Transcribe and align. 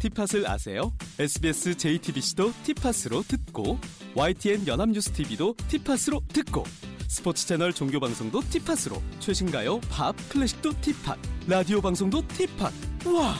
티팟을 0.00 0.48
아세요? 0.48 0.92
SBS 1.18 1.76
JTBC도 1.76 2.52
티팟으로 2.64 3.22
듣고 3.22 3.78
YTN 4.14 4.66
연합뉴스 4.66 5.10
TV도 5.12 5.54
티팟으로 5.68 6.22
듣고 6.28 6.64
스포츠 7.06 7.46
채널 7.46 7.74
종교 7.74 8.00
방송도 8.00 8.40
티팟으로 8.40 9.02
최신가요, 9.18 9.80
팝, 9.90 10.16
클래식도 10.30 10.80
티팟, 10.80 11.16
라디오 11.46 11.82
방송도 11.82 12.26
티팟. 12.28 12.70
와, 13.12 13.34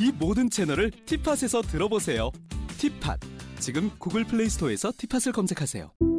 이 0.00 0.10
모든 0.18 0.48
채널을 0.48 0.90
티팟에서 1.04 1.60
들어보세요. 1.60 2.30
티팟. 2.78 3.18
지금 3.58 3.90
구글 3.98 4.24
플레이 4.24 4.48
스토어에서 4.48 4.92
티팟을 4.96 5.32
검색하세요. 5.32 6.15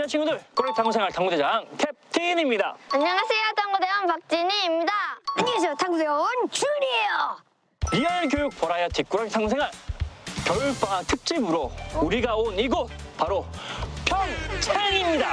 안녕 0.00 0.08
친구들 0.08 0.40
꾸러기 0.54 0.72
탐구생활 0.72 1.12
탐구대장 1.12 1.66
캡틴입니다 1.76 2.74
안녕하세요. 2.90 3.40
탐구대원 3.54 4.06
박진희입니다. 4.06 4.92
안녕하세요. 5.36 5.74
탐구대원 5.74 6.26
준이에요. 6.50 7.36
real 7.92 8.28
교육 8.30 8.58
버라이어티 8.58 9.02
꾸러기 9.02 9.28
탐구생활 9.30 9.70
겨울방학 10.46 11.06
특집으로 11.06 11.70
우리가 12.00 12.34
온 12.34 12.58
이곳 12.58 12.88
바로 13.18 13.44
평창입니다 14.06 15.32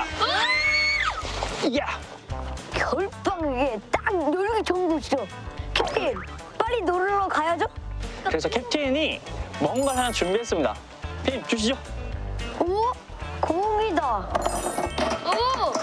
야 1.80 2.00
겨울방학에 2.74 3.80
딱 3.90 4.14
놀기 4.18 4.64
좋은 4.64 4.90
곳이죠. 4.90 5.26
캡틴, 5.74 6.14
빨리 6.58 6.82
놀러 6.82 7.26
가야죠. 7.30 7.66
그래서 8.26 8.50
캡틴이 8.50 9.22
뭔가를 9.62 9.98
하나 9.98 10.12
준비했습니다 10.12 10.76
핀 11.26 11.42
주시죠 11.48 11.78
오, 12.60 12.92
공이다. 13.48 14.30
오, 15.26 15.74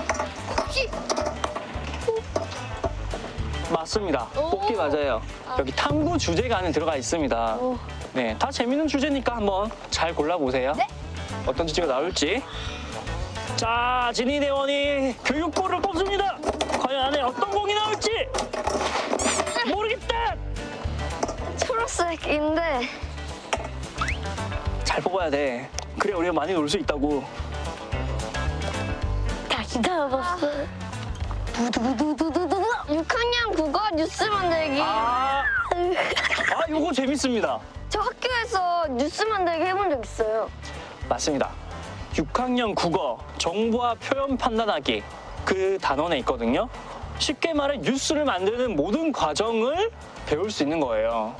혹시 0.60 0.88
맞습니다. 3.72 4.28
오. 4.36 4.50
뽑기 4.50 4.74
맞아요. 4.74 5.22
여기 5.58 5.72
탐구 5.72 6.18
주제가 6.18 6.58
안에 6.58 6.70
들어가 6.70 6.96
있습니다. 6.96 7.56
오. 7.56 7.78
네, 8.12 8.36
다 8.38 8.50
재밌는 8.50 8.86
주제니까 8.86 9.36
한번 9.36 9.70
잘 9.90 10.14
골라보세요. 10.14 10.72
네. 10.76 10.86
어떤 11.46 11.66
주제가 11.66 11.88
나올지. 11.88 12.42
자 13.56 14.10
진희 14.14 14.40
대원이 14.40 15.16
교육고를 15.24 15.80
뽑습니다. 15.80 16.36
과연 16.80 17.06
안에 17.06 17.22
어떤 17.22 17.50
공이 17.50 17.72
나올지 17.74 18.10
모르겠다! 19.72 20.34
초록색인데. 21.64 22.88
잘 24.84 25.00
뽑아야 25.00 25.30
돼. 25.30 25.70
그래 25.98 26.12
우리가 26.14 26.32
많이 26.34 26.52
놀 26.52 26.68
수 26.68 26.76
있다고 26.76 27.24
다시 29.74 29.80
나와봤어. 29.80 30.48
두두두두두두. 31.52 32.62
6학년 32.86 33.56
국어 33.56 33.90
뉴스 33.90 34.22
만들기. 34.24 34.80
아, 34.80 35.42
아 35.74 36.70
요거 36.70 36.92
재밌습니다 36.92 37.58
저 37.88 38.00
학교에서 38.00 38.86
뉴스 38.90 39.22
만들기 39.22 39.64
해본 39.64 39.90
적 39.90 40.04
있어요. 40.04 40.50
맞습니다 41.08 41.50
6학년 42.12 42.74
국어 42.76 43.18
정보와 43.38 43.94
표현 43.94 44.36
판단하기 44.36 45.02
그 45.44 45.76
단원에 45.80 46.18
있거든요 46.18 46.68
쉽게 47.18 47.52
말해 47.52 47.76
뉴스를 47.78 48.24
만드는 48.24 48.76
모든 48.76 49.10
과정을 49.12 49.90
배울 50.26 50.50
수 50.50 50.62
있는 50.62 50.78
거예요 50.80 51.34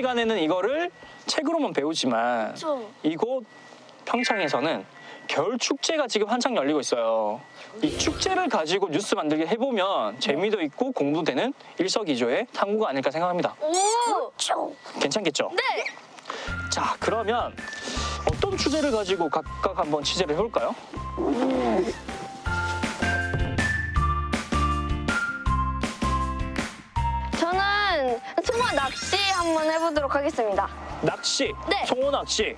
시간에는 0.00 0.38
이거를 0.40 0.90
책으로만 1.26 1.72
배우지만 1.72 2.52
그쵸. 2.52 2.86
이곳 3.02 3.44
평창에서는 4.04 4.84
겨울 5.26 5.58
축제가 5.58 6.06
지금 6.06 6.28
한창 6.28 6.54
열리고 6.54 6.80
있어요. 6.80 7.40
이 7.82 7.96
축제를 7.98 8.48
가지고 8.48 8.88
뉴스 8.88 9.14
만들기 9.14 9.46
해보면 9.46 10.20
재미도 10.20 10.60
있고 10.62 10.92
공부도 10.92 11.24
되는 11.24 11.52
일석이조의 11.78 12.46
탐구가 12.52 12.90
아닐까 12.90 13.10
생각합니다. 13.10 13.54
오, 13.60 14.30
괜찮겠죠? 15.00 15.50
네. 15.52 15.84
자, 16.70 16.94
그러면 17.00 17.56
어떤 18.30 18.56
주제를 18.56 18.90
가지고 18.90 19.28
각각 19.30 19.78
한번 19.78 20.02
취재를 20.02 20.34
해볼까요? 20.36 20.74
저는 28.06 28.20
송어 28.44 28.72
낚시 28.72 29.16
한번 29.32 29.68
해보도록 29.70 30.14
하겠습니다. 30.14 30.68
낚시, 31.02 31.52
네. 31.68 31.84
송어 31.86 32.10
낚시, 32.10 32.54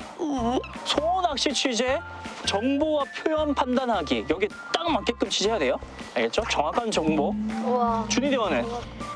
송어 0.84 1.22
낚시 1.22 1.52
취재, 1.52 1.98
정보와 2.46 3.04
표현 3.16 3.54
판단하기 3.54 4.26
여기 4.28 4.46
딱 4.74 4.90
맞게끔 4.90 5.28
취재해야 5.30 5.58
돼요. 5.58 5.76
알겠죠? 6.14 6.42
정확한 6.50 6.90
정보. 6.90 7.34
우와. 7.64 8.04
준희 8.08 8.28
대원은 8.30 8.66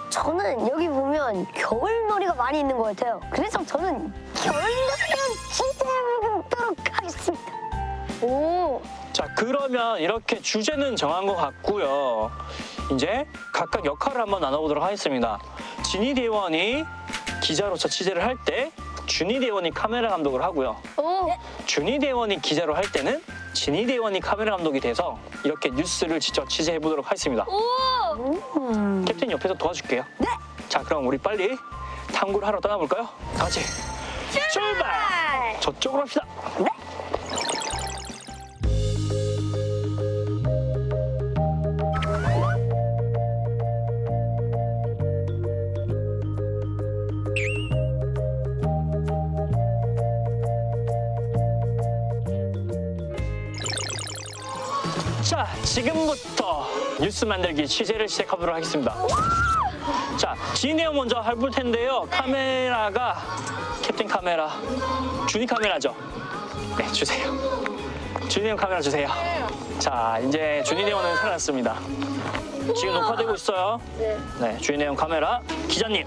저는 0.08 0.68
여기 0.68 0.88
보면 0.88 1.46
겨울놀이가 1.52 2.34
많이 2.34 2.60
있는 2.60 2.76
것 2.78 2.84
같아요. 2.84 3.20
그래서 3.30 3.64
저는 3.64 4.12
겨울놀이를 4.34 5.16
취재해보도록 5.52 6.76
하겠습니다. 6.92 7.52
오, 8.22 8.80
자 9.12 9.28
그러면 9.36 9.98
이렇게 9.98 10.40
주제는 10.40 10.96
정한 10.96 11.26
것 11.26 11.36
같고요. 11.36 12.30
이제 12.92 13.26
각각 13.52 13.84
역할을 13.84 14.22
한번 14.22 14.40
나눠보도록 14.40 14.82
하겠습니다. 14.82 15.38
진희 15.84 16.14
대원이 16.14 16.84
기자로서 17.42 17.88
취재를 17.88 18.22
할 18.24 18.36
때 18.44 18.70
준희 19.06 19.40
대원이 19.40 19.70
카메라 19.72 20.08
감독을 20.10 20.42
하고요. 20.42 20.76
오, 20.96 21.28
준희 21.66 21.98
대원이 21.98 22.40
기자로 22.40 22.74
할 22.74 22.90
때는 22.90 23.22
진희 23.52 23.84
대원이 23.84 24.20
카메라 24.20 24.56
감독이 24.56 24.80
돼서 24.80 25.18
이렇게 25.44 25.68
뉴스를 25.70 26.18
직접 26.20 26.48
취재해 26.48 26.78
보도록 26.78 27.04
하겠습니다. 27.06 27.44
오. 27.48 27.60
음, 28.56 29.04
캡틴 29.04 29.30
옆에서 29.32 29.54
도와줄게요. 29.54 30.04
네. 30.18 30.26
자 30.68 30.80
그럼 30.82 31.06
우리 31.06 31.18
빨리 31.18 31.56
탐구를 32.14 32.46
하러 32.46 32.60
떠나볼까요? 32.60 33.02
다 33.36 33.44
같이 33.44 33.60
출발! 34.52 35.60
저쪽으로 35.60 36.02
합시다. 36.02 36.24
자, 36.58 36.71
지금부터 55.72 56.68
뉴스 57.00 57.24
만들기 57.24 57.66
취재를 57.66 58.06
시작하도록 58.06 58.54
하겠습니다. 58.54 58.94
자, 60.18 60.36
진이형 60.52 60.94
먼저 60.94 61.22
해볼 61.22 61.50
텐데요. 61.50 62.06
카메라가 62.10 63.16
캡틴 63.80 64.06
카메라, 64.06 64.50
준이 65.26 65.46
카메라죠. 65.46 65.96
네, 66.76 66.86
주세요. 66.92 67.32
준이 68.28 68.50
형 68.50 68.56
카메라 68.58 68.82
주세요. 68.82 69.08
자, 69.78 70.20
이제 70.22 70.62
준이 70.66 70.84
대원은 70.84 71.16
살아났습니다. 71.16 71.78
지금 72.76 72.92
녹화되고 72.92 73.34
있어요. 73.34 73.80
네. 73.96 74.18
네, 74.40 74.58
준이 74.58 74.84
형 74.84 74.94
카메라 74.94 75.40
기자님. 75.68 76.06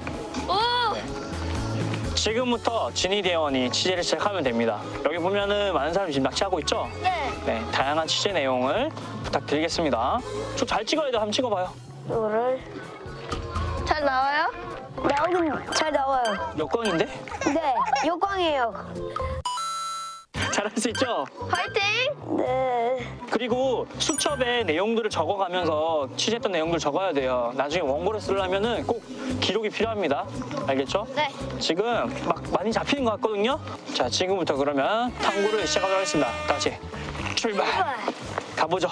네. 0.93 2.13
지금부터 2.13 2.91
진희 2.93 3.23
대원이 3.23 3.71
취재를 3.71 4.03
시작하면 4.03 4.43
됩니다. 4.43 4.79
여기 5.03 5.17
보면은 5.17 5.73
많은 5.73 5.91
사람이 5.91 6.13
지금 6.13 6.23
낚시하고 6.25 6.59
있죠? 6.59 6.87
네. 7.01 7.31
네, 7.45 7.63
다양한 7.71 8.07
취재 8.07 8.31
내용을 8.31 8.89
부탁드리겠습니다. 9.35 10.19
좀잘 10.55 10.85
찍어야 10.85 11.11
돼, 11.11 11.17
한번 11.17 11.31
찍어봐요. 11.31 11.69
이거를 12.07 12.61
잘 13.85 14.03
나와요? 14.03 14.51
나오긴 14.95 15.73
잘 15.73 15.91
나와요. 15.91 16.53
역광인데? 16.57 17.05
네, 17.05 17.75
요광이에요. 18.07 18.73
잘할 20.53 20.71
수 20.77 20.89
있죠? 20.89 21.25
화이팅! 21.49 22.37
네. 22.37 23.17
그리고 23.29 23.85
수첩에 23.99 24.63
내용들을 24.63 25.09
적어가면서 25.09 26.07
취재했던 26.15 26.53
내용들 26.53 26.79
적어야 26.79 27.11
돼요. 27.11 27.51
나중에 27.55 27.81
원고를 27.81 28.21
쓰려면은 28.21 28.87
꼭 28.87 29.03
기록이 29.41 29.69
필요합니다. 29.69 30.25
알겠죠? 30.65 31.05
네. 31.13 31.29
지금 31.59 32.07
막 32.25 32.41
많이 32.53 32.71
잡히는 32.71 33.03
것 33.03 33.11
같거든요. 33.11 33.59
자, 33.93 34.07
지금부터 34.07 34.55
그러면 34.55 35.13
탐구를 35.15 35.67
시작하도록 35.67 35.97
하겠습니다. 35.97 36.31
다 36.47 36.53
같이 36.53 36.77
출발. 37.35 37.67
가보죠. 38.55 38.87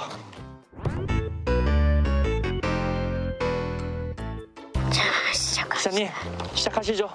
기자님, 5.83 6.07
시작하시죠. 6.53 7.09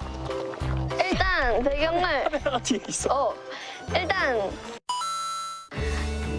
일단 1.03 1.63
배경을 1.63 2.01
카메라가 2.29 2.59
뒤에 2.59 2.79
있어. 2.87 3.11
어 3.11 3.33
일단 3.95 4.39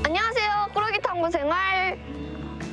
안녕하세요 0.07 0.69
꾸러기 0.73 1.01
탐구 1.01 1.29
생활 1.29 1.99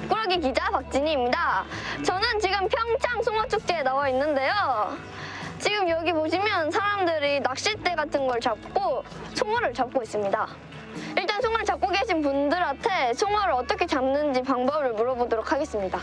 꾸러기 0.08 0.42
기자 0.42 0.70
박진희입니다. 0.70 1.66
저는 2.06 2.40
지금 2.40 2.68
평창 2.70 3.24
송어 3.24 3.48
축제에 3.48 3.82
나와 3.82 4.08
있는데요. 4.10 4.54
지금 5.58 5.90
여기 5.90 6.14
보시면 6.14 6.70
사람들이 6.70 7.40
낚싯대 7.40 7.96
같은 7.96 8.28
걸 8.28 8.40
잡고 8.40 9.04
송어를 9.34 9.74
잡고 9.74 10.04
있습니다. 10.04 10.48
일단 11.18 11.42
송어를 11.42 11.66
잡고 11.66 11.88
계신 11.90 12.22
분들한테 12.22 13.12
송어를 13.16 13.54
어떻게 13.54 13.88
잡는지 13.88 14.44
방법을 14.44 14.94
물어보도록 14.94 15.52
하겠습니다. 15.52 16.00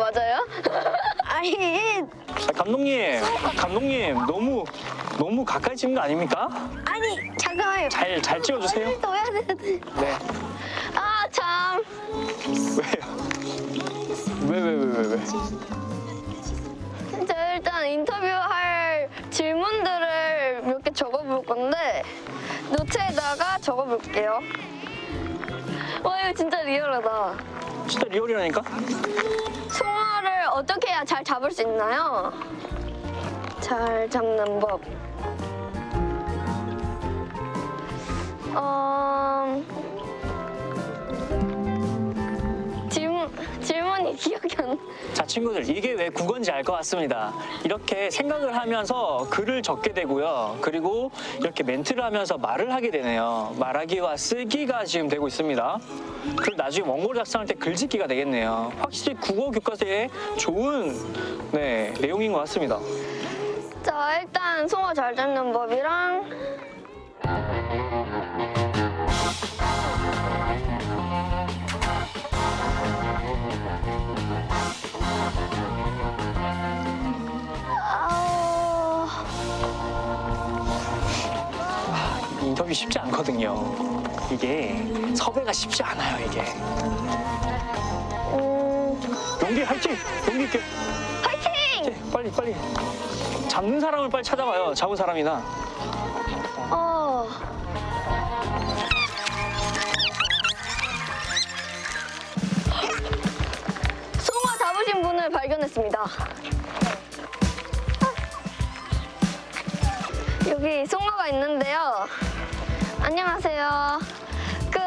맞아요? 0.00 0.46
아니 1.24 2.02
아, 2.26 2.52
감독님, 2.56 3.20
감독님 3.56 4.14
너무 4.26 4.64
너무 5.18 5.44
가까이 5.44 5.76
찍는 5.76 5.94
거 5.96 6.00
아닙니까? 6.02 6.48
아니 6.86 7.30
잠깐만요. 7.38 7.88
잘 7.90 8.20
잘 8.22 8.42
찍어주세요. 8.42 8.98
또 9.00 9.14
해야 9.14 9.24
되는데. 9.24 9.80
네. 10.00 10.18
아 10.94 11.26
참. 11.30 11.82
왜요? 12.78 13.20
왜 14.48 14.58
왜 14.60 14.68
왜 14.74 14.84
왜 14.84 15.14
왜? 15.14 15.24
저 17.26 17.34
일단 17.54 17.86
인터뷰할 17.88 19.08
질문들을 19.30 20.62
몇 20.64 20.82
개 20.82 20.90
적어볼 20.92 21.44
건데 21.44 22.02
노트에다가 22.70 23.58
적어볼게요. 23.60 24.40
와 26.02 26.20
이거 26.22 26.32
진짜 26.34 26.62
리얼하다. 26.62 27.59
진짜 27.90 28.06
리얼이라니까? 28.08 28.62
송어를 29.68 30.30
어떻게 30.52 30.90
해야 30.90 31.04
잘 31.04 31.24
잡을 31.24 31.50
수 31.50 31.62
있나요? 31.62 32.32
잘 33.60 34.08
잡는 34.08 34.60
법. 34.60 34.80
어... 38.54 39.62
질문 43.60 43.90
질문이 44.00 44.16
기억이 44.16 44.56
안. 44.58 44.78
자 45.12 45.24
친구들 45.26 45.68
이게 45.68 45.92
왜 45.92 46.08
국어인지 46.08 46.50
알 46.50 46.62
것 46.62 46.72
같습니다. 46.74 47.32
이렇게 47.64 48.10
생각을 48.10 48.54
하면서 48.56 49.26
글을 49.30 49.62
적게 49.62 49.92
되고요. 49.92 50.58
그리고 50.60 51.10
이렇게 51.40 51.62
멘트를 51.62 52.02
하면서 52.04 52.36
말을 52.38 52.72
하게 52.72 52.90
되네요. 52.90 53.54
말하기와 53.58 54.16
쓰기가 54.16 54.84
지금 54.84 55.08
되고 55.08 55.26
있습니다. 55.26 55.78
그리고 56.36 56.56
나중에 56.62 56.86
원고를 56.88 57.16
작성할 57.18 57.46
때 57.46 57.54
글짓기가 57.54 58.06
되겠네요. 58.06 58.72
확실히 58.78 59.16
국어 59.16 59.50
교과서에 59.50 60.08
좋은 60.38 60.94
네, 61.52 61.92
내용인 62.00 62.32
것 62.32 62.40
같습니다. 62.40 62.78
자 63.82 64.20
일단 64.20 64.68
송어 64.68 64.92
잘 64.92 65.14
잡는 65.16 65.52
법이랑 65.52 66.24
인터뷰 82.70 82.74
쉽지 82.74 82.98
않거든요. 83.00 83.74
이게 84.30 84.86
섭외가 85.16 85.52
쉽지 85.52 85.82
않아요. 85.82 86.24
이게 86.24 86.40
음, 88.32 89.00
용기 89.42 89.62
할지 89.62 89.88
용기 90.28 90.44
있게 90.44 90.60
화이팅! 91.22 91.52
이제 91.80 91.96
빨리 92.12 92.30
빨리 92.30 92.54
잡는 93.48 93.80
사람을 93.80 94.08
빨리 94.08 94.22
찾아봐요. 94.22 94.72
잡은 94.74 94.94
사람이나 94.94 95.42
어. 96.70 97.28
송어 104.18 104.58
잡으신 104.58 105.02
분을 105.02 105.28
발견했습니다. 105.30 106.04
여기 110.50 110.86
송어가 110.86 111.28
있는데요. 111.28 112.06
안녕하세요. 113.20 113.98
그 114.70 114.78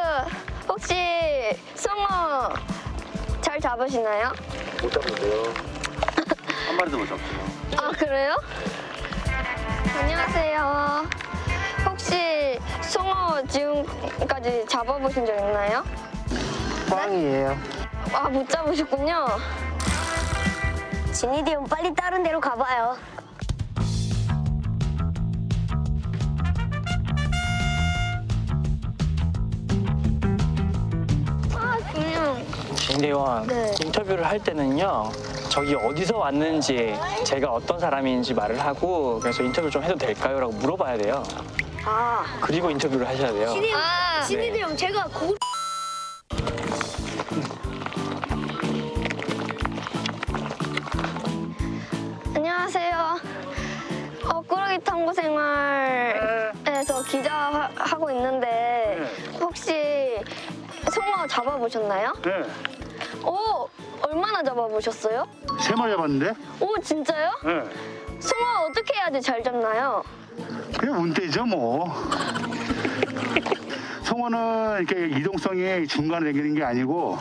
혹시 0.70 0.96
송어 1.76 2.54
잘 3.42 3.60
잡으시나요? 3.60 4.32
못 4.82 4.90
잡는데요. 4.94 5.44
한 6.68 6.78
마리도 6.78 6.98
못 7.00 7.06
잡고요. 7.06 7.46
아 7.82 7.92
그래요? 7.92 8.38
안녕하세요. 10.00 11.06
혹시 11.86 12.58
송어 12.84 13.44
지금까지 13.46 14.66
잡아보신 14.70 15.26
적 15.26 15.36
있나요? 15.36 15.84
꽝이에요. 16.90 17.58
아 18.14 18.30
못 18.30 18.48
잡으셨군요. 18.48 19.26
지니디 21.12 21.52
형 21.52 21.66
빨리 21.66 21.94
다른 21.94 22.24
데로 22.24 22.40
가봐요. 22.40 22.98
김대원 32.94 33.48
네. 33.48 33.74
인터뷰를 33.84 34.24
할 34.24 34.38
때는요 34.40 35.10
저기 35.50 35.74
어디서 35.74 36.16
왔는지 36.18 36.96
제가 37.24 37.52
어떤 37.52 37.80
사람인지 37.80 38.36
말을 38.36 38.60
하고 38.60 39.20
그래서 39.20 39.42
인터뷰 39.42 39.68
좀 39.70 39.82
해도 39.84 39.96
될까요? 39.96 40.40
라고 40.40 40.54
물어봐야 40.54 40.98
돼요 40.98 41.24
아, 41.86 42.24
그리고 42.40 42.70
인터뷰를 42.70 43.08
하셔야 43.08 43.32
돼요 43.34 43.56
아 43.74 44.22
지니디 44.24 44.60
형 44.60 44.78
제가 44.78 45.06
고 45.06 45.36
안녕하세요. 52.36 53.20
어, 54.26 54.42
꾸러기 54.42 54.80
탐구 54.84 55.14
생활에서 55.14 57.04
기자 57.08 57.34
하- 57.34 57.70
하고 57.76 58.10
있는데 58.12 58.98
혹시 59.00 59.23
잡아보셨나요? 61.28 62.14
네. 62.24 62.44
오 63.24 63.68
얼마나 64.02 64.44
잡아보셨어요? 64.44 65.28
세 65.62 65.74
마리 65.76 65.92
잡았는데? 65.92 66.34
오 66.60 66.78
진짜요? 66.82 67.32
네. 67.46 67.64
송어 68.20 68.68
어떻게 68.70 68.96
해야지 68.96 69.22
잘 69.22 69.44
잡나요? 69.44 70.04
그냥 70.78 71.02
운대죠, 71.02 71.46
뭐. 71.46 71.94
송어는 74.04 74.86
이렇게 74.86 75.18
이동성이 75.18 75.88
중간에 75.88 76.26
다니는 76.32 76.56
게 76.56 76.64
아니고 76.64 77.18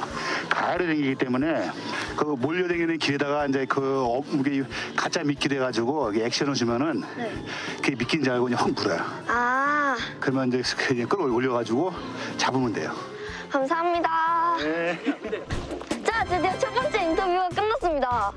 가야로 0.49 0.87
다니기 0.87 1.15
때문에 1.15 1.71
그 2.17 2.25
몰려다니는 2.25 2.99
길에다가 2.99 3.47
이제 3.47 3.65
그 3.67 4.05
어, 4.05 4.23
이게 4.47 4.63
가짜 4.97 5.23
미끼 5.23 5.49
돼가지고 5.49 6.13
이게 6.13 6.27
액션을 6.27 6.55
주면은 6.55 7.03
그게 7.77 7.95
미끼인 7.95 8.23
줄 8.23 8.33
알고 8.33 8.45
그냥 8.45 8.61
확 8.61 8.71
물어요. 8.73 9.01
아 9.29 9.97
그러면 10.21 10.49
이제 10.49 10.63
그냥 10.77 11.09
끌어올려가지고 11.09 11.93
잡으면 12.37 12.73
돼요. 12.73 12.93
감사합니다. 13.53 14.09
자 16.05 16.25
드디어 16.25 16.59
첫 16.59 16.73
번째 16.73 17.03
인터뷰가 17.03 17.49
끝났습니다. 17.51 18.33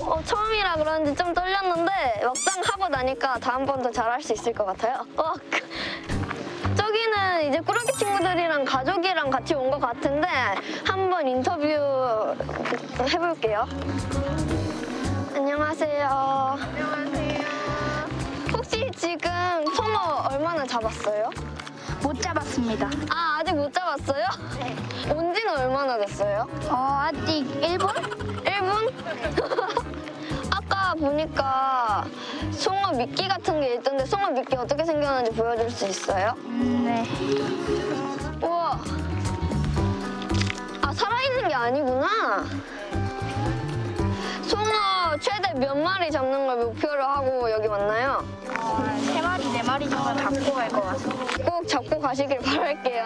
어, 0.00 0.22
처음이라 0.24 0.76
그런지 0.76 1.14
좀 1.14 1.34
떨렸는데 1.34 1.92
막상 2.24 2.62
하고 2.64 2.88
나니까 2.88 3.38
다음번도 3.38 3.90
잘할 3.90 4.22
수 4.22 4.32
있을 4.32 4.54
것 4.54 4.64
같아요. 4.64 5.04
와, 5.16 5.34
그- 5.50 6.74
저기는 6.74 7.48
이제 7.48 7.60
꾸러기 7.60 7.92
친구들이랑 7.98 8.64
가족이랑 8.64 9.28
같이 9.28 9.54
온 9.54 9.70
것 9.70 9.78
같은데 9.78 10.26
한번 10.86 11.28
인터뷰 11.28 11.66
해볼게요. 13.12 13.66
안녕하세요. 15.34 16.58
안녕하세요. 16.58 17.40
혹시 18.54 18.90
지금 18.96 19.30
송어 19.74 20.28
얼마나 20.30 20.64
잡았어요? 20.64 21.30
못 22.06 22.22
잡았습니다. 22.22 22.88
아, 23.10 23.38
아직 23.40 23.52
못 23.52 23.72
잡았어요? 23.72 24.24
네. 24.60 24.76
온 25.12 25.34
지는 25.34 25.58
얼마나 25.58 25.98
됐어요? 25.98 26.46
어, 26.68 27.00
아직 27.02 27.44
1분? 27.60 28.44
1분? 28.44 28.92
아까 30.54 30.94
보니까 30.94 32.04
송어 32.52 32.92
미끼 32.92 33.26
같은 33.26 33.60
게 33.60 33.74
있던데 33.74 34.06
송어 34.06 34.30
미끼 34.30 34.54
어떻게 34.54 34.84
생겼는지 34.84 35.32
보여줄 35.32 35.68
수 35.68 35.84
있어요? 35.88 36.36
네. 36.46 37.02
우와. 38.40 38.78
아, 40.82 40.92
살아있는 40.92 41.48
게 41.48 41.54
아니구나. 41.54 42.44
송어 44.42 45.05
최대 45.20 45.52
몇 45.54 45.76
마리 45.76 46.10
잡는 46.10 46.46
걸 46.46 46.56
목표로 46.56 47.02
하고 47.02 47.50
여기 47.50 47.66
왔나요? 47.68 48.24
어, 48.58 48.84
세 49.04 49.20
마리, 49.20 49.44
네 49.52 49.62
마리 49.62 49.88
정도 49.88 50.14
잡고 50.16 50.52
갈 50.54 50.68
것 50.68 50.80
같습니다. 50.82 51.50
꼭 51.50 51.68
잡고 51.68 52.00
가시길 52.00 52.38
바랄게요. 52.38 53.04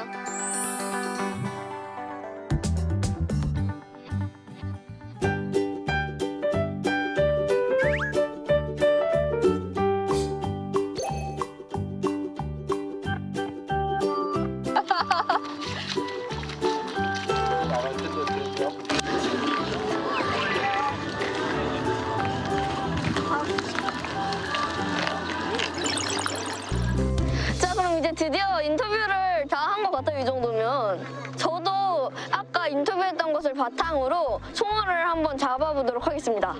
바탕으로 33.70 34.40
송어를 34.54 35.06
한번 35.06 35.36
잡아보도록 35.36 36.06
하겠습니다. 36.06 36.54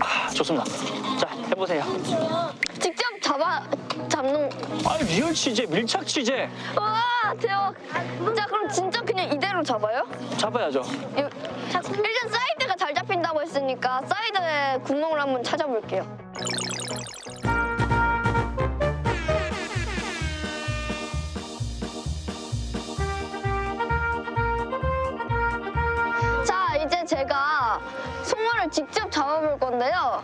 아, 0.00 0.28
좋습니다. 0.30 0.64
자, 1.16 1.28
해보세요. 1.48 1.84
직접 2.80 3.04
잡아, 3.22 3.62
잡는, 4.08 4.50
아, 4.84 4.96
real 5.08 5.32
취재, 5.32 5.64
밀착 5.66 6.04
취재. 6.04 6.50
와, 6.76 7.32
대박. 7.40 7.72
자, 8.34 8.46
그럼 8.46 8.68
진짜 8.68 9.00
그냥 9.02 9.32
이대로 9.32 9.62
잡아요? 9.62 10.04
잡아야죠. 10.36 10.80
요- 10.80 11.30
일단 11.70 11.82
사이드가 12.30 12.74
잘 12.76 12.92
잡힌다고 12.94 13.40
했으니까 13.42 14.02
사이드에 14.08 14.78
구멍을 14.84 15.20
한번 15.20 15.42
찾아볼게요. 15.44 16.02
송어를 28.28 28.70
직접 28.70 29.10
잡아볼 29.10 29.58
건데요. 29.58 30.22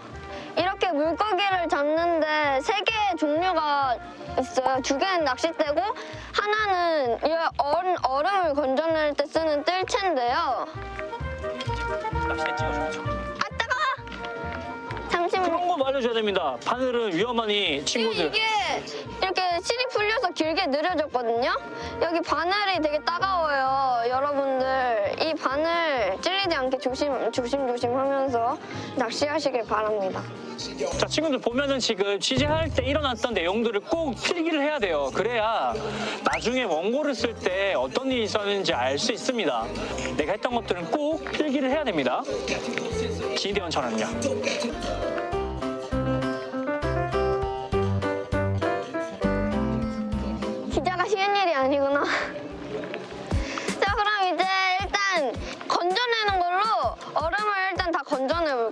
이렇게 0.57 0.93
물고기를 0.93 1.69
잡는데 1.69 2.61
세 2.61 2.75
개의 2.75 3.17
종류가 3.19 3.97
있어요. 4.39 4.81
두 4.83 4.99
개는 4.99 5.25
낚싯대고 5.25 5.81
하나는 6.33 7.19
이 7.27 7.33
얼음, 7.57 7.97
얼음을 8.03 8.55
건져낼 8.55 9.15
때 9.15 9.25
쓰는 9.27 9.65
뜰채인데요. 9.65 10.67
낚시대 12.29 12.57
찍어줘야죠. 12.57 13.03
아 13.03 13.57
따가워! 13.57 15.09
잠시만요. 15.11 15.51
그런 15.61 15.79
거 15.79 15.85
알려줘야 15.87 16.13
됩니다. 16.13 16.57
바늘은 16.65 17.15
위험하니 17.15 17.85
친구들. 17.85 18.27
이게 18.27 18.43
이렇게 19.23 19.61
실이 19.63 19.87
풀려서 19.93 20.31
길게 20.31 20.67
느려졌거든요. 20.67 21.57
여기 22.03 22.21
바늘이 22.21 22.81
되게 22.83 22.99
따가워요. 23.01 24.09
여러분들 24.11 25.17
이 25.23 25.35
바늘 25.35 26.17
찔 26.21 26.34
리지 26.55 26.57
않게 26.57 26.79
조심 26.79 27.33
조심 27.33 27.67
조심하면서 27.67 28.59
낚시하시길 28.97 29.65
바랍니다. 29.65 30.23
자, 30.99 31.07
친구들 31.07 31.39
보면은 31.41 31.81
지금 31.81 32.19
취재할 32.21 32.71
때 32.73 32.85
일어났던 32.85 33.35
내용들을 33.35 33.81
꼭 33.81 34.15
필기를 34.23 34.63
해야 34.63 34.79
돼요. 34.79 35.11
그래야 35.13 35.75
나중에 36.25 36.63
원고를 36.63 37.15
쓸 37.15 37.35
때 37.35 37.75
어떤 37.75 38.11
일이 38.11 38.23
있었는지 38.25 38.73
알 38.73 38.99
수 38.99 39.13
있습니다. 39.13 39.67
내가 40.17 40.33
했던 40.33 40.55
것들은 40.55 40.91
꼭 40.93 41.25
필기를 41.33 41.69
해야 41.69 41.83
됩니다. 41.83 42.23
지대원처럼요. 43.37 45.24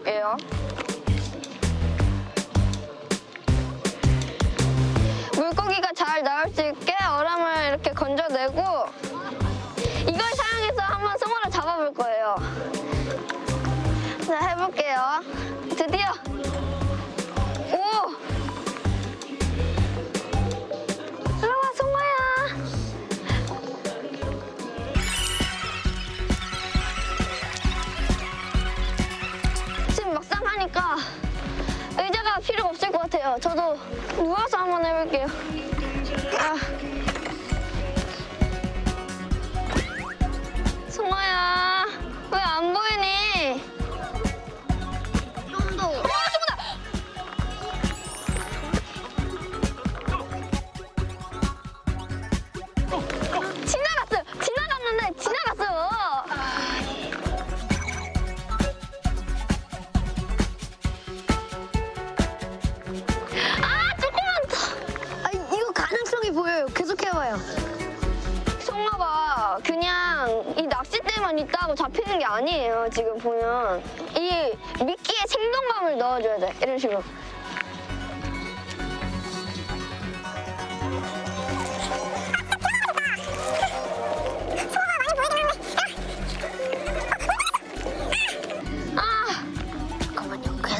볼게요. 0.02 0.36
물고기가 5.34 5.92
잘 5.94 6.22
나올 6.22 6.48
수 6.52 6.60
있게 6.60 6.92
얼음을 7.04 7.68
이렇게 7.68 7.92
건져내고 7.92 8.60
이걸 10.02 10.20
사용해서 10.34 10.82
한번 10.82 11.16
송어를 11.18 11.50
잡아볼 11.50 11.94
거예요. 11.94 12.36
같아요. 33.22 33.38
저도 33.38 33.78
누워서 34.16 34.58
한번 34.58 34.84
해볼게요. 34.84 35.26
아. 36.38 36.56
송아야, 40.88 41.81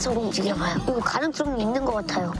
계속 0.02 0.18
움직여봐요. 0.18 0.78
이거 0.82 0.98
가능성이 0.98 1.62
있는 1.62 1.84
것 1.84 1.92
같아요. 1.94 2.32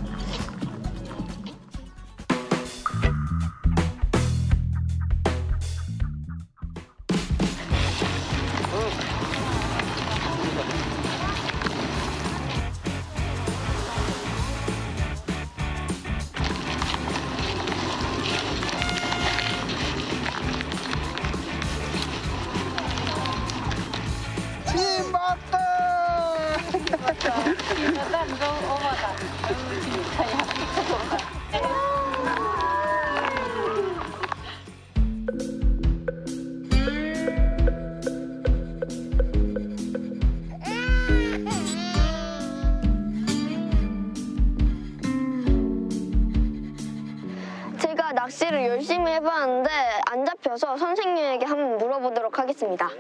안 50.53 50.59
잡혀서 50.59 50.77
선생님에게 50.77 51.47
한번 51.47 51.79
물어보도록 51.79 52.39
하겠습니다. 52.39 52.91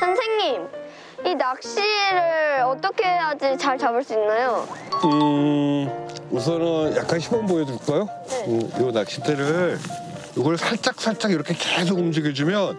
선생님, 0.00 0.66
이 1.24 1.34
낚시를 1.36 2.62
어떻게 2.66 3.04
해야지 3.04 3.56
잘 3.56 3.78
잡을 3.78 4.02
수 4.02 4.14
있나요? 4.14 4.66
음, 5.04 5.88
우선은 6.30 6.96
약간 6.96 7.20
시범 7.20 7.46
보여줄까요? 7.46 8.08
음, 8.48 8.70
요 8.80 8.90
낚싯대를 8.90 9.78
이걸 10.36 10.58
살짝 10.58 11.00
살짝 11.00 11.30
이렇게 11.30 11.54
계속 11.54 11.98
움직여주면 11.98 12.76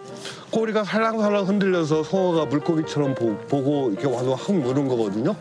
꼬리가 0.51 0.83
살랑살랑 0.83 1.47
흔들려서 1.47 2.03
송어가 2.03 2.45
물고기처럼 2.47 3.15
보, 3.15 3.35
고 3.47 3.89
이렇게 3.91 4.07
와서 4.07 4.33
확 4.33 4.53
무는 4.53 4.89
거거든요. 4.89 5.35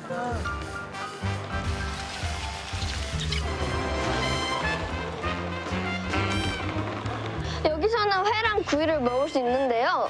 있는데요. 9.44 10.08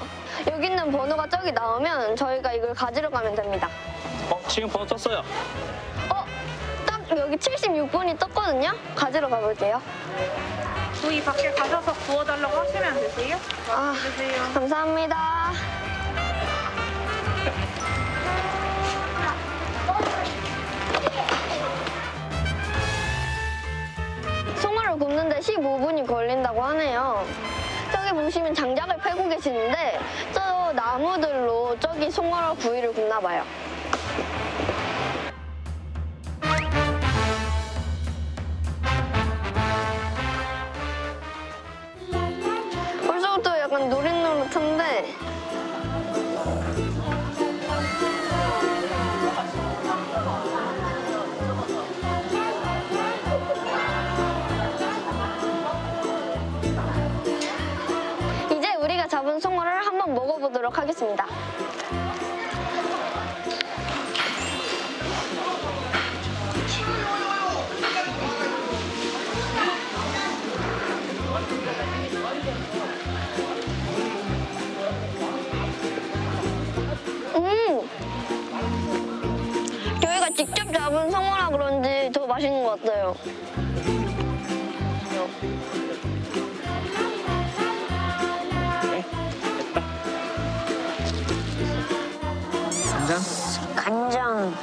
여기 0.51 0.67
있는 0.67 0.91
번호가 0.91 1.27
저기 1.29 1.51
나오면 1.51 2.15
저희가 2.15 2.53
이걸 2.53 2.73
가지러 2.73 3.09
가면 3.09 3.35
됩니다. 3.35 3.69
어, 4.29 4.41
지금 4.47 4.69
번호 4.69 4.85
떴어요. 4.85 5.19
어? 6.09 6.25
딱 6.85 7.01
여기 7.17 7.35
76분이 7.35 8.17
떴거든요? 8.19 8.73
가지러 8.95 9.27
가볼게요. 9.29 9.81
구이 11.01 11.21
밖에 11.23 11.51
가셔서 11.51 11.93
구워달라고 11.93 12.57
하시면 12.57 12.93
되세요. 12.95 13.37
아, 13.69 13.93
드세요. 14.01 14.41
감사합니다. 14.53 15.51
송어를 24.61 24.97
굽는데 24.97 25.39
15분이 25.39 26.07
걸린다고 26.07 26.61
하네요. 26.63 27.25
저기 28.05 28.21
보시면 28.21 28.53
장작을 28.53 28.97
패고 28.97 29.27
계시는데 29.27 29.99
저 30.31 30.71
나무들로 30.73 31.75
저기 31.79 32.11
송어랑 32.11 32.55
구이를 32.57 32.93
굽나 32.93 33.19
봐요. 33.19 33.43
먹어보도록 60.25 60.77
하겠습니다. 60.77 61.25
음! 77.35 77.89
저희가 80.01 80.29
직접 80.35 80.73
잡은 80.73 81.11
송어라 81.11 81.49
그런지 81.49 82.11
더 82.11 82.25
맛있는 82.25 82.63
것 82.63 82.81
같아요. 82.81 83.15
간장. 93.75 94.53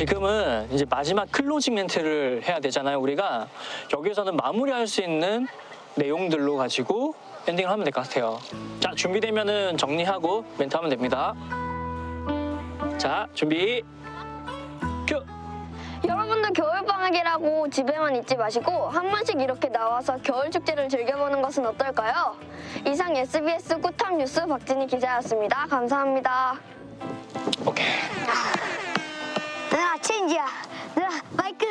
지금은 0.00 0.66
이제 0.72 0.86
마지막 0.88 1.30
closing 1.30 1.74
멘트를 1.74 2.42
해야 2.48 2.58
되잖아요, 2.58 2.98
우리가. 3.00 3.48
여기서는 3.92 4.34
마무리할 4.34 4.86
수 4.86 5.02
있는 5.02 5.46
내용들로 5.94 6.56
가지고 6.56 7.14
엔딩을 7.46 7.70
하면 7.70 7.84
될 7.84 7.92
것 7.92 8.08
같아요. 8.08 8.38
자, 8.80 8.92
준비되면은 8.96 9.76
정리하고 9.76 10.46
멘트 10.56 10.74
하면 10.74 10.88
됩니다. 10.88 11.34
자, 12.96 13.28
준비. 13.34 13.82
큐! 15.06 15.22
여러분도 16.08 16.50
겨울방학이라고 16.54 17.68
집에만 17.68 18.16
있지 18.16 18.36
마시고 18.36 18.72
한 18.88 19.10
번씩 19.10 19.38
이렇게 19.38 19.68
나와서 19.68 20.16
겨울 20.22 20.50
축제를 20.50 20.88
즐겨보는 20.88 21.42
것은 21.42 21.66
어떨까요? 21.66 22.36
이상 22.86 23.14
SBS 23.14 23.78
꾸탐 23.78 24.16
뉴스 24.16 24.46
박진희 24.46 24.86
기자였습니다. 24.86 25.66
감사합니다. 25.66 26.58
오케이. 27.66 27.84
누나 29.70 29.96
체인지야. 29.98 30.46
누나 30.94 31.08
마이크. 31.32 31.66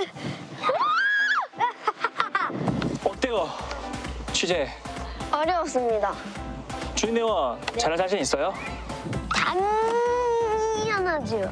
어때요? 3.03 3.49
취재. 4.31 4.69
어려웠습니다. 5.31 6.13
주인회원 6.95 7.59
잘할 7.77 7.97
자신 7.97 8.19
있어요? 8.19 8.53
당연하죠. 9.33 11.51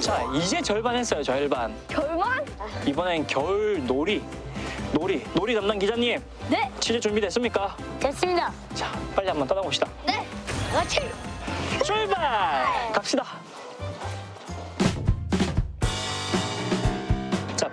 자, 0.00 0.22
이제 0.34 0.60
절반 0.62 0.96
했어요, 0.96 1.22
절반. 1.22 1.74
결만? 1.88 2.44
이번엔 2.86 3.26
겨울 3.26 3.84
놀이. 3.86 4.22
놀이. 4.92 5.24
놀이 5.34 5.54
담당 5.54 5.78
기자님. 5.78 6.22
네. 6.48 6.70
취재 6.80 6.98
준비됐습니까? 6.98 7.76
됐습니다. 8.00 8.52
자, 8.74 8.90
빨리 9.14 9.28
한번 9.28 9.46
떠나봅시다. 9.46 9.86
네. 10.06 10.26
같이. 10.72 11.00
출발! 11.84 12.66
갑시다. 12.92 13.24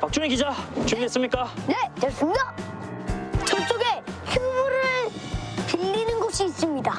박준희 0.08 0.30
기자, 0.30 0.56
준비됐습니까? 0.86 1.50
네, 1.67 1.76
됐습니다. 2.00 2.54
저쪽에 3.43 4.02
휴무를 4.28 4.82
빌리는 5.67 6.20
곳이 6.22 6.46
있습니다. 6.46 6.93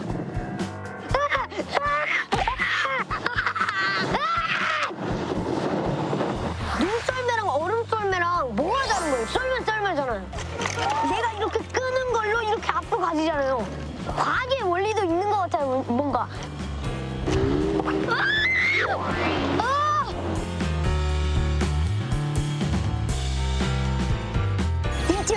눈썰매랑 6.79 7.49
얼음 7.49 7.85
썰매랑 7.87 8.55
뭐가 8.55 8.85
다른 8.85 9.11
거예요? 9.11 9.27
썰매 9.27 9.65
썰매잖아요. 9.65 10.27
내가 11.09 11.33
이렇게 11.33 11.61
끄는 11.61 12.13
걸로 12.13 12.43
이렇게 12.43 12.71
앞으로 12.71 13.01
가지잖아요. 13.01 13.67
과학의 14.07 14.63
원리도 14.65 15.05
있는 15.05 15.31
것 15.31 15.39
같아요, 15.39 15.83
뭔가. 15.89 16.29
아! 18.07 19.63
아! 19.63 19.78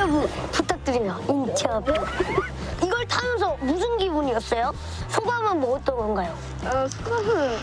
인터뷰 0.02 0.28
부탁드립니다. 0.52 1.20
인터뷰. 1.30 1.94
이걸 2.84 3.06
타면서 3.08 3.56
무슨 3.62 3.98
기분이었어요? 4.00 4.74
소감은 5.10 5.60
뭐 5.60 5.78
어떤 5.78 5.96
건가요? 5.96 6.36
어, 6.66 6.88
소감은 6.88 7.58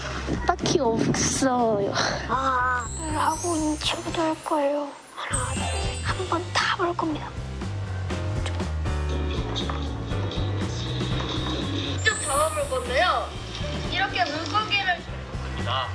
딱히 0.47 0.79
없어요. 0.79 1.93
아, 2.29 2.87
하고 3.17 3.57
인터뷰도 3.57 4.23
할 4.23 4.45
거예요. 4.45 4.87
하나, 5.17 5.53
둘, 5.53 5.63
셋. 5.65 6.05
한번 6.05 6.43
다 6.55 6.77
볼 6.77 6.97
겁니다. 6.97 7.29
직접 11.97 12.21
잡아볼 12.23 12.69
건데요. 12.71 13.27
이렇게 13.91 14.25
물고기를 14.25 15.03
자, 15.65 15.89